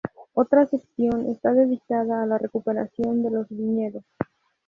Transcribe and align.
Otra 0.33 0.65
sección 0.65 1.27
está 1.29 1.53
dedicada 1.53 2.23
a 2.23 2.25
la 2.25 2.39
recuperación 2.39 3.21
de 3.21 3.29
los 3.29 3.47
viñedos. 3.49 4.03